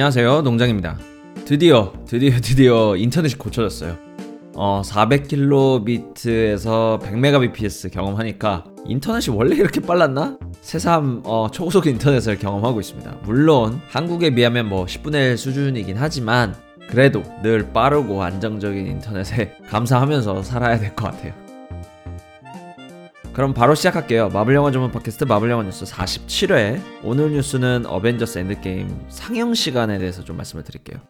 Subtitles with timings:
[0.00, 0.40] 안녕하세요.
[0.40, 0.96] 농장입니다.
[1.44, 3.98] 드디어 드디어 드디어 인터넷이 고쳐졌어요.
[4.54, 10.38] 어 400kb에서 100mbps 경험하니까 인터넷이 원래 이렇게 빨랐나?
[10.62, 13.18] 새삼 어, 초고속 인터넷을 경험하고 있습니다.
[13.24, 16.54] 물론 한국에 비하면 뭐 10분의 1 수준이긴 하지만
[16.88, 21.34] 그래도 늘 빠르고 안정적인 인터넷에 감사하면서 살아야 될 것 같아요
[23.40, 24.28] 그럼 바로 시작할게요.
[24.28, 27.00] 마블 영화 전문 팟캐스트 마블 영화 뉴스 47회.
[27.02, 31.00] 오늘 뉴스는 어벤져스 엔드게임 상영 시간에 대해서 좀 말씀을 드릴게요.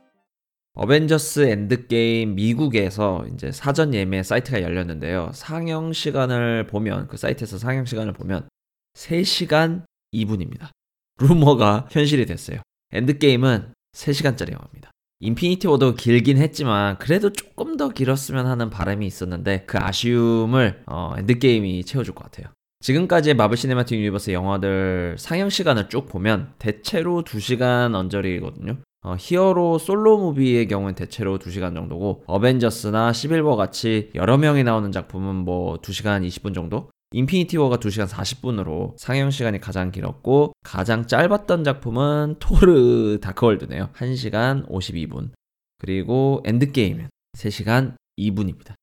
[0.75, 5.33] 어벤져스 엔드게임 미국에서 이제 사전 예매 사이트가 열렸는데요.
[5.35, 8.49] 상영 시간을 보면 그 사이트에서 상영 시간을 보면
[8.95, 9.83] 3시간
[10.15, 10.69] 2분입니다.
[11.19, 12.61] 루머가 현실이 됐어요.
[12.93, 14.90] 엔드게임은 3시간짜리 영화입니다.
[15.21, 21.85] 인피니티 워도 길긴 했지만 그래도 조금 더 길었으면 하는 바람이 있었는데 그 아쉬움을 어, 엔드게임이
[21.85, 22.53] 채워줄 것 같아요.
[22.81, 28.79] 지금까지의 마블 시네마틱 유니버스 영화들 상영 시간을 쭉 보면 대체로 2시간 언저리거든요.
[29.03, 34.91] 어, 히어로 솔로 무비의 경우는 대체로 2시간 정도고 어벤져스나 시빌 워 같이 여러 명이 나오는
[34.91, 36.89] 작품은 뭐 2시간 20분 정도?
[37.13, 43.91] 인피니티 워가 2시간 40분으로 상영 시간이 가장 길었고 가장 짧았던 작품은 토르 다크월드네요.
[43.95, 45.31] 1시간 52분.
[45.79, 48.75] 그리고 엔드게임은 3시간 2분입니다.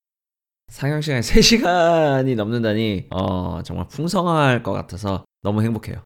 [0.68, 6.04] 상영 시간이 3시간이 넘는다니 어, 정말 풍성할 것 같아서 너무 행복해요.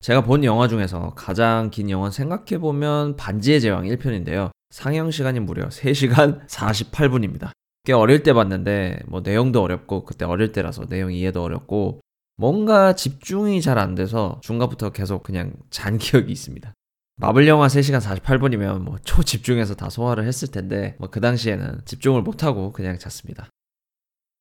[0.00, 4.50] 제가 본 영화 중에서 가장 긴 영화는 생각해보면 반지의 제왕 1편인데요.
[4.70, 7.52] 상영 시간이 무려 3시간 48분입니다.
[7.84, 12.00] 꽤 어릴 때 봤는데 뭐 내용도 어렵고 그때 어릴 때라서 내용 이해도 어렵고
[12.36, 16.72] 뭔가 집중이 잘 안 돼서 중간부터 계속 그냥 잔 기억이 있습니다.
[17.16, 22.72] 마블 영화 3시간 48분이면 뭐 초집중해서 다 소화를 했을 텐데 뭐 그 당시에는 집중을 못하고
[22.72, 23.48] 그냥 잤습니다.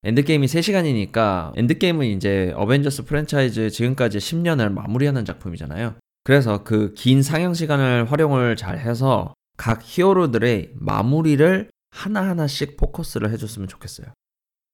[0.03, 5.95] 엔드게임이 3시간이니까 엔드게임은 이제 어벤져스 프랜차이즈 지금까지 10년을 마무리하는 작품이잖아요.
[6.23, 14.07] 그래서 그 긴 상영 시간을 활용을 잘 해서 각 히어로들의 마무리를 하나하나씩 포커스를 해줬으면 좋겠어요.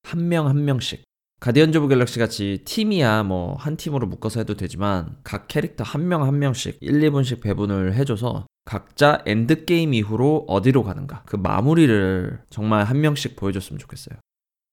[0.04, 1.04] 한 명 한 명씩.
[1.40, 6.26] 가디언즈 오브 갤럭시 같이 팀이야 뭐 한 팀으로 묶어서 해도 되지만 각 캐릭터 한 명
[6.26, 13.02] 한 명씩 1, 2분씩 배분을 해줘서 각자 엔드게임 이후로 어디로 가는가 그 마무리를 정말 한
[13.02, 14.18] 명씩 보여줬으면 좋겠어요.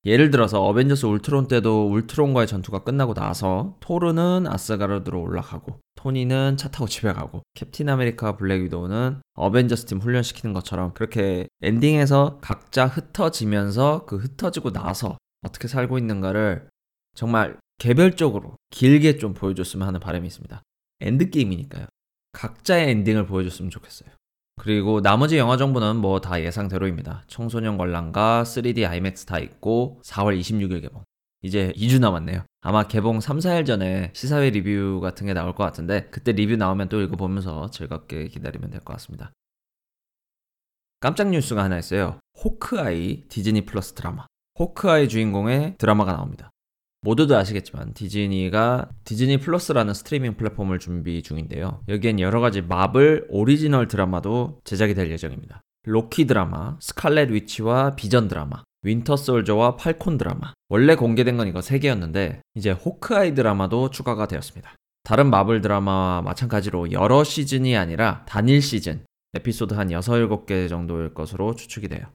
[0.07, 6.87] 예를 들어서 어벤져스 울트론 때도 울트론과의 전투가 끝나고 나서 토르는 아스가르드로 올라가고 토니는 차 타고
[6.87, 14.17] 집에 가고 캡틴 아메리카 블랙 위도우는 어벤져스 팀 훈련시키는 것처럼 그렇게 엔딩에서 각자 흩어지면서 그
[14.17, 16.69] 흩어지고 나서 어떻게 살고 있는가를
[17.15, 20.63] 정말 개별적으로 길게 좀 보여줬으면 하는 바람이 있습니다.
[21.01, 21.87] 엔드게임이니까요.
[22.33, 24.11] 각자의 엔딩을 보여줬으면 좋겠어요.
[24.65, 27.25] 그리고 나머지 영화 정보는 뭐 다 예상대로입니다.
[27.27, 31.05] 청소년 관람가 3D IMAX 다 있고 4월 26일 개봉.
[31.43, 32.45] 이제 2주 남았네요.
[32.63, 36.89] 아마 개봉 3, 4일 전에 시사회 리뷰 같은 게 나올 것 같은데 그때 리뷰 나오면
[36.89, 39.33] 또 읽어보면서 즐겁게 기다리면 될 것 같습니다.
[41.01, 42.19] 깜짝 뉴스가 하나 있어요.
[42.43, 44.25] 호크아이 디즈니 플러스 드라마.
[44.59, 46.49] 호크아이 주인공의 드라마가 나옵니다.
[47.05, 51.83] 모두들 아시겠지만 디즈니가 디즈니 플러스라는 스트리밍 플랫폼을 준비 중인데요.
[51.89, 55.61] 여기엔 여러 가지 마블 오리지널 드라마도 제작이 될 예정입니다.
[55.85, 60.55] 로키 드라마, 스칼렛 위치와 비전 드라마, 윈터 솔저와 팔콘 드라마.
[60.71, 64.75] 원래 공개된 건 이거 3개였는데 이제 호크아이 드라마도 추가가 되었습니다.
[65.03, 69.05] 다른 마블 드라마와 마찬가지로 여러 시즌이 아니라 단일 시즌,
[69.35, 72.07] 에피소드 한 6, 7개 정도일 것으로 추측이 돼요.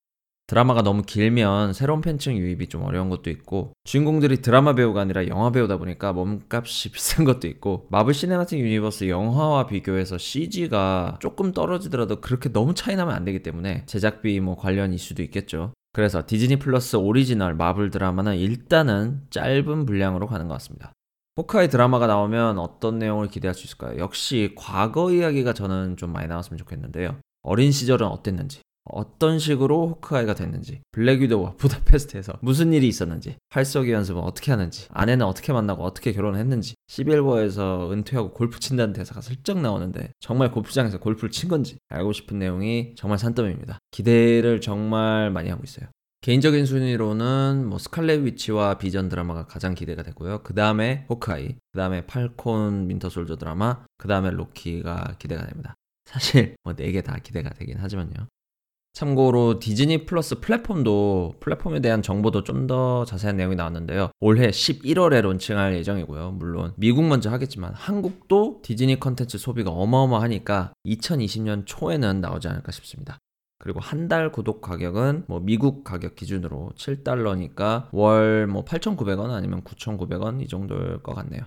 [0.50, 5.52] 드라마가 너무 길면 새로운 팬층 유입이 좀 어려운 것도 있고 주인공들이 드라마 배우가 아니라 영화
[5.52, 12.52] 배우다 보니까 몸값이 비싼 것도 있고 마블 시네마틱 유니버스 영화와 비교해서 CG가 조금 떨어지더라도 그렇게
[12.52, 15.72] 너무 차이 나면 안 되기 때문에 제작비 뭐 관련 이슈도 있겠죠.
[15.94, 20.94] 그래서 디즈니 플러스 오리지널 마블 드라마는 일단은 짧은 분량으로 가는 것 같습니다.
[21.36, 24.00] 포카이 드라마가 나오면 어떤 내용을 기대할 수 있을까요?
[24.00, 27.18] 역시 과거 이야기가 저는 좀 많이 나왔으면 좋겠는데요.
[27.44, 34.22] 어린 시절은 어땠는지, 어떤 식으로 호크아이가 됐는지, 블랙 위도우와 부다페스트에서 무슨 일이 있었는지, 활쏘기 연습은
[34.22, 40.12] 어떻게 하는지, 아내는 어떻게 만나고 어떻게 결혼했는지, 시빌 워에서 은퇴하고 골프 친다는 대사가 슬쩍 나오는데
[40.20, 43.78] 정말 골프장에서 골프를 친 건지 알고 싶은 내용이 정말 산더미입니다.
[43.92, 45.88] 기대를 정말 많이 하고 있어요.
[46.22, 50.44] 개인적인 순위로는 뭐 스칼렛 위치와 비전 드라마가 가장 기대가 되고요.
[50.44, 55.76] 그 다음에 호크아이, 그 다음에 팔콘 윈터 솔저 드라마, 그 다음에 로키가 기대가 됩니다.
[56.06, 58.28] 사실 뭐 네 개 다 기대가 되긴 하지만요.
[58.94, 64.12] 참고로 디즈니 플러스 플랫폼도 플랫폼에 대한 정보도 좀 더 자세한 내용이 나왔는데요.
[64.20, 66.32] 올해 11월에 론칭할 예정이고요.
[66.32, 73.18] 물론 미국 먼저 하겠지만 한국도 디즈니 컨텐츠 소비가 어마어마하니까 2020년 초에는 나오지 않을까 싶습니다.
[73.60, 80.42] 그리고 한 달 구독 가격은 뭐 미국 가격 기준으로 7달러니까 월 뭐 8,900원 아니면 9,900원
[80.44, 81.44] 이 정도일 것 같네요.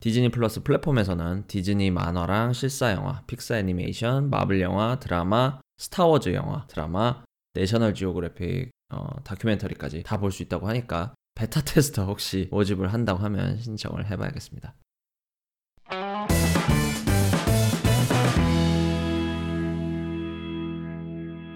[0.00, 7.24] 디즈니 플러스 플랫폼에서는 디즈니 만화랑 실사 영화, 픽사 애니메이션, 마블 영화, 드라마, 스타워즈 영화, 드라마,
[7.54, 13.58] 내셔널 지오그래픽 어, 다큐멘터리까지 다 볼 수 있다고 하니까 베타 테스터 혹시 모집을 한다고 하면
[13.58, 14.76] 신청을 해봐야겠습니다.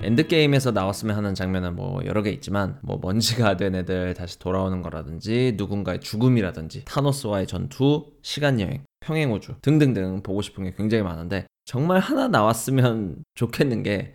[0.02, 5.54] 엔드게임에서 나왔으면 하는 장면은 뭐 여러 개 있지만 뭐 먼지가 된 애들 다시 돌아오는 거라든지
[5.56, 13.24] 누군가의 죽음이라든지 타노스와의 전투, 시간여행, 평행우주 등등등 보고 싶은 게 굉장히 많은데 정말 하나 나왔으면
[13.34, 14.14] 좋겠는 게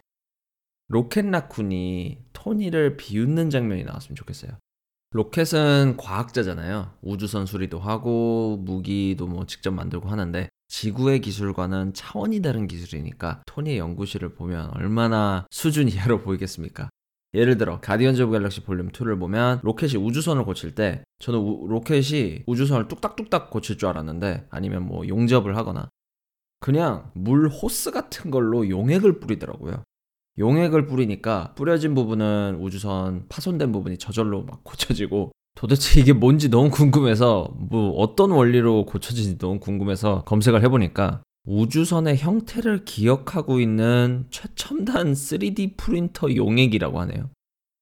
[0.90, 4.52] 로켓 라쿤이 토니를 비웃는 장면이 나왔으면 좋겠어요.
[5.12, 6.94] 로켓은 과학자잖아요.
[7.02, 14.36] 우주선 수리도 하고 무기도 뭐 직접 만들고 하는데 지구의 기술과는 차원이 다른 기술이니까 토니의 연구실을
[14.36, 16.90] 보면 얼마나 수준 이하로 보이겠습니까?
[17.34, 22.44] 예를 들어 가디언즈 오브 갤럭시 볼륨 2를 보면 로켓이 우주선을 고칠 때 저는 우, 로켓이
[22.46, 25.90] 우주선을 뚝딱뚝딱 고칠 줄 알았는데 아니면 뭐 용접을 하거나
[26.60, 29.84] 그냥 물 호스 같은 걸로 용액을 뿌리더라고요.
[30.38, 37.54] 용액을 뿌리니까 뿌려진 부분은 우주선 파손된 부분이 저절로 막 고쳐지고 도대체 이게 뭔지 너무 궁금해서
[37.58, 46.34] 뭐 어떤 원리로 고쳐진지 너무 궁금해서 검색을 해보니까 우주선의 형태를 기억하고 있는 최첨단 3D 프린터
[46.36, 47.30] 용액이라고 하네요.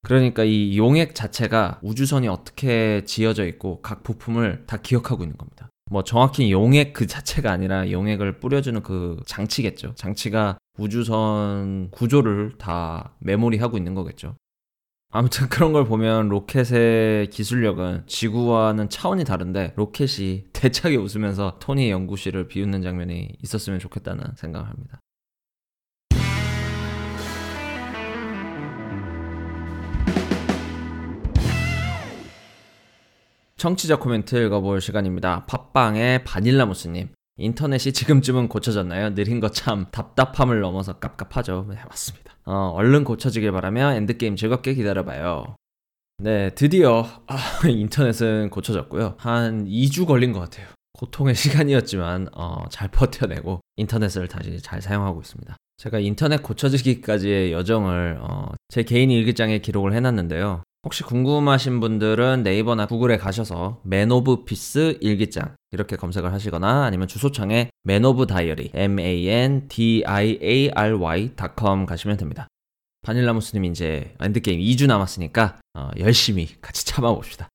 [0.03, 5.69] 그러니까 이 용액 자체가 우주선이 어떻게 지어져 있고 각 부품을 다 기억하고 있는 겁니다.
[5.91, 9.95] 뭐 정확히 용액 그 자체가 아니라 용액을 뿌려주는 그 장치겠죠.
[9.95, 14.35] 장치가 우주선 구조를 다 메모리하고 있는 거겠죠.
[15.11, 22.83] 아무튼 그런 걸 보면 로켓의 기술력은 지구와는 차원이 다른데 로켓이 대차게 웃으면서 토니의 연구실을 비웃는
[22.83, 24.99] 장면이 있었으면 좋겠다는 생각을 합니다.
[33.57, 35.45] 청취자 코멘트 읽어볼 시간입니다.
[35.47, 37.09] 팟빵의 바닐라무스님.
[37.39, 39.15] 인터넷이 지금쯤은 고쳐졌나요?
[39.15, 41.65] 느린 거 참 답답함을 넘어서 깝깝하죠.
[41.69, 42.33] 네, 맞습니다.
[42.45, 45.55] 어, 얼른 고쳐지길 바라며 엔드게임 즐겁게 기다려봐요.
[46.19, 47.37] 네, 드디어 아,
[47.67, 49.15] 인터넷은 고쳐졌고요.
[49.17, 50.67] 한 2주 걸린 것 같아요.
[50.93, 55.55] 고통의 시간이었지만 어, 잘 버텨내고 인터넷을 다시 잘 사용하고 있습니다.
[55.77, 60.63] 제가 인터넷 고쳐지기까지의 여정을 어, 제 개인 일기장에 기록을 해놨는데요.
[60.83, 67.69] 혹시 궁금하신 분들은 네이버나 구글에 가셔서 Man of Peace 일기장 이렇게 검색을 하시거나 아니면 주소창에
[67.83, 69.65] man of diary m-a-n-d-i-a-r-y.com
[71.85, 72.47] 가시면 됩니다.
[73.01, 77.49] 바닐라무스님 이제 엔드게임 2주 남았으니까 어, 열심히 같이 참아봅시다.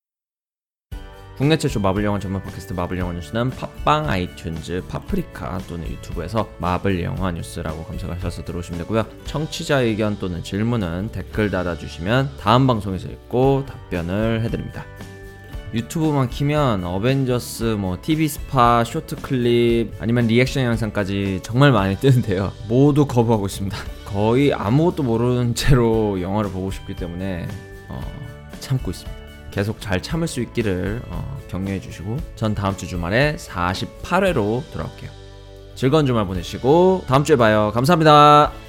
[1.37, 7.03] 국내 최초 마블 영화 전문 팟캐스트 마블 영화 뉴스는 팟빵, 아이튠즈, 파프리카 또는 유튜브에서 마블
[7.03, 9.05] 영화 뉴스라고 검색하셔서 들어오시면 되고요.
[9.25, 14.85] 청취자 의견 또는 질문은 댓글 달아주시면 다음 방송에서 읽고 답변을 해드립니다.
[15.73, 22.53] 유튜브만 키면 어벤져스 뭐 TV spot short 클립 아니면 리액션 영상까지 정말 많이 뜨는데요.
[22.69, 23.77] 모두 거부하고 있습니다.
[24.05, 27.45] 거의 아무것도 모르는 채로 영화를 보고 싶기 때문에
[27.89, 28.01] 어,
[28.61, 29.24] 참고 있습니다.
[29.55, 35.09] 계속 잘 참을 수 있기를 어, 격려해 주시고 전 다음 주 주말에 48회로 돌아올게요.
[35.75, 37.71] 즐거운 주말 보내시고 다음 주에 봐요.
[37.73, 38.64] 감사합니다.